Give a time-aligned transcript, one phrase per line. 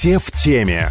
[0.00, 0.90] Все в теме.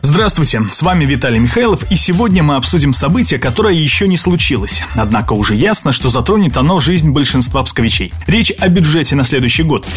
[0.00, 4.84] Здравствуйте, с вами Виталий Михайлов, и сегодня мы обсудим событие, которое еще не случилось.
[4.94, 8.12] Однако уже ясно, что затронет оно жизнь большинства псковичей.
[8.28, 9.88] Речь о бюджете на следующий год.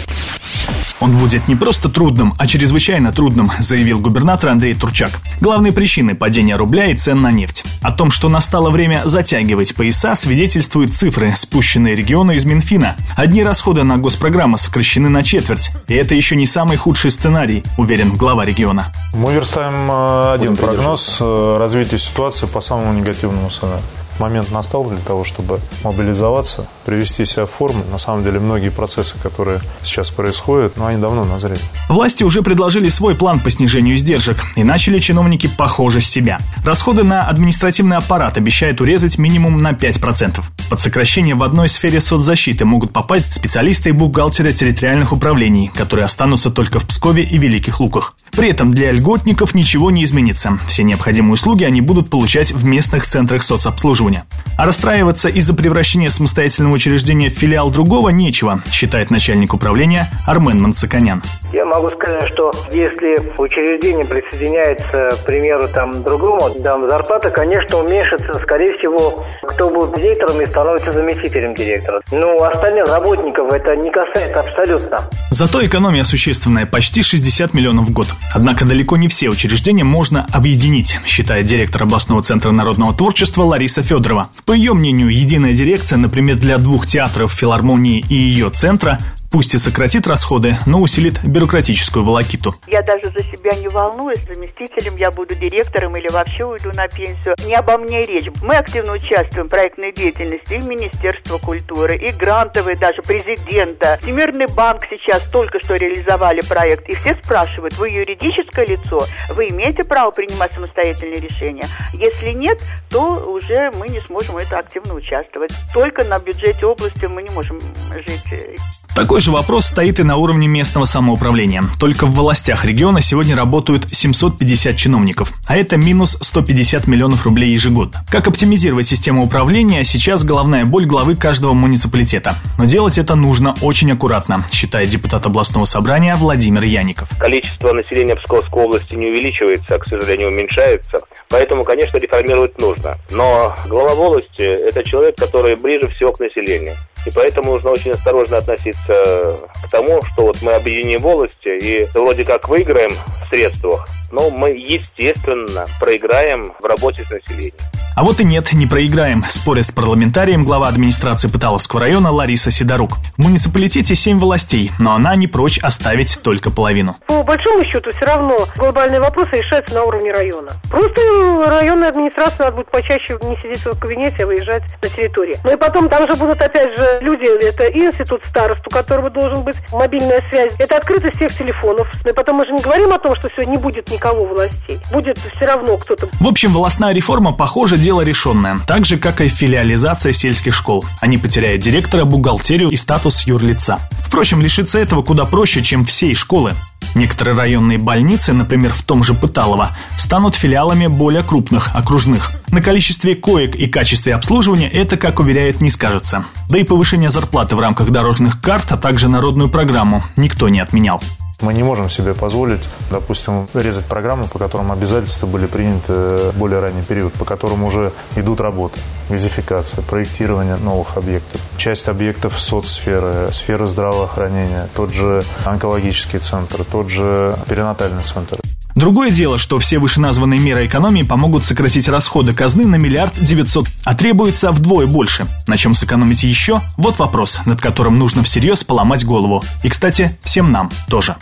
[0.99, 5.11] Он будет не просто трудным, а чрезвычайно трудным, заявил губернатор Андрей Турчак.
[5.39, 7.63] Главные причины падения рубля и цен на нефть.
[7.81, 12.95] О том, что настало время затягивать пояса, свидетельствуют цифры, спущенные региону из Минфина.
[13.15, 15.71] Одни расходы на госпрограммы сокращены на четверть.
[15.87, 18.91] И это еще не самый худший сценарий, уверен глава региона.
[19.13, 23.83] Мы верстаем э, один прогноз э, развития ситуации по самому негативному сценарию
[24.19, 27.83] момент настал для того, чтобы мобилизоваться, привести себя в форму.
[27.91, 31.59] На самом деле, многие процессы, которые сейчас происходят, ну, они давно назрели.
[31.89, 36.39] Власти уже предложили свой план по снижению издержек, и начали чиновники похоже с себя.
[36.63, 40.41] Расходы на административный аппарат обещают урезать минимум на 5%.
[40.69, 46.51] Под сокращение в одной сфере соцзащиты могут попасть специалисты и бухгалтеры территориальных управлений, которые останутся
[46.51, 48.15] только в Пскове и Великих Луках.
[48.31, 50.59] При этом для льготников ничего не изменится.
[50.67, 54.25] Все необходимые услуги они будут получать в местных центрах соцобслуживания.
[54.57, 61.23] А расстраиваться из-за превращения самостоятельного учреждения в филиал другого нечего, считает начальник управления Армен Мансаканян.
[61.53, 68.33] Я могу сказать, что если учреждение присоединяется, к примеру, там, другому, там, зарплата, конечно, уменьшится.
[68.35, 72.01] Скорее всего, кто будет директором и становится заместителем директора.
[72.11, 75.09] Ну, остальных работников это не касается абсолютно.
[75.29, 78.07] Зато экономия существенная, почти 60 миллионов в год.
[78.33, 84.29] Однако далеко не все учреждения можно объединить, считает директор областного центра народного творчества Лариса Федорова.
[84.45, 89.57] По ее мнению, единая дирекция, например, для двух театров, филармонии и ее центра, Пусть и
[89.57, 92.55] сократит расходы, но усилит бюрократическую волокиту.
[92.67, 97.35] Я даже за себя не волнуюсь, заместителем я буду директором или вообще уйду на пенсию.
[97.45, 98.29] Не обо мне речь.
[98.41, 103.99] Мы активно участвуем в проектной деятельности и Министерства культуры, и грантовые даже президента.
[104.01, 108.99] Всемирный банк сейчас только что реализовали проект, и все спрашивают, вы юридическое лицо,
[109.35, 111.65] вы имеете право принимать самостоятельные решения?
[111.93, 115.51] Если нет, то уже мы не сможем это активно участвовать.
[115.73, 117.59] Только на бюджете области мы не можем
[117.93, 118.57] жить.
[118.95, 121.63] Такой же вопрос стоит и на уровне местного самоуправления.
[121.79, 128.05] Только в властях региона сегодня работают 750 чиновников, а это минус 150 миллионов рублей ежегодно.
[128.09, 132.35] Как оптимизировать систему управления, сейчас головная боль главы каждого муниципалитета.
[132.57, 137.09] Но делать это нужно очень аккуратно, считает депутат областного собрания Владимир Яников.
[137.19, 140.99] Количество населения Псковской области не увеличивается, а, к сожалению, уменьшается.
[141.29, 142.97] Поэтому, конечно, реформировать нужно.
[143.09, 146.75] Но глава волости– это человек, который ближе всего к населению.
[147.07, 152.25] И поэтому нужно очень осторожно относиться к тому, что вот мы объединим волости и вроде
[152.25, 157.53] как выиграем в средствах, но мы, естественно, проиграем в работе с населением.
[157.97, 162.91] А вот и нет, не проиграем, спорит с парламентарием глава администрации Пыталовского района Лариса Сидорук.
[163.17, 166.95] В муниципалитете семь властей, но она не прочь оставить только половину.
[167.07, 170.51] По большому счету, все равно глобальные вопросы решаются на уровне района.
[170.69, 171.01] Просто
[171.47, 175.35] районная администрация надо будет почаще не сидеть в кабинете, а выезжать на территории.
[175.43, 179.09] Ну и потом там же будут опять же люди, это и институт старост, у которого
[179.09, 180.53] должен быть мобильная связь.
[180.59, 181.87] Это открытость всех телефонов.
[182.05, 184.79] Ну и потом мы же не говорим о том, что все не будет никого властей.
[184.91, 186.07] Будет все равно кто-то.
[186.19, 188.59] В общем, волостная реформа, похоже, дело решенное.
[188.67, 190.85] Так же, как и филиализация сельских школ.
[191.01, 193.79] Они потеряют директора, бухгалтерию и статус юрлица.
[194.05, 196.53] Впрочем, лишиться этого куда проще, чем всей школы.
[196.95, 202.31] Некоторые районные больницы, например, в том же Пыталово, станут филиалами более крупных, окружных.
[202.49, 206.25] На количестве коек и качестве обслуживания это, как уверяет, не скажется.
[206.49, 211.01] Да и повышение зарплаты в рамках дорожных карт, а также народную программу никто не отменял.
[211.41, 216.59] Мы не можем себе позволить, допустим, резать программы, по которым обязательства были приняты в более
[216.59, 221.39] ранний период, по которым уже идут работы, газификация, проектирование новых объектов.
[221.57, 228.39] Часть объектов соцсферы, сферы здравоохранения, тот же онкологический центр, тот же перинатальный центр.
[228.77, 233.95] Другое дело, что все вышеназванные меры экономии помогут сократить расходы казны на миллиард девятьсот, а
[233.95, 235.25] требуется вдвое больше.
[235.47, 236.61] На чем сэкономить еще?
[236.77, 239.43] Вот вопрос, над которым нужно всерьез поломать голову.
[239.63, 241.15] И, кстати, всем нам тоже.